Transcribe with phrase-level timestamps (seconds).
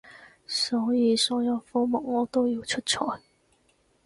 [0.47, 3.21] 所以所有科目我都要出賽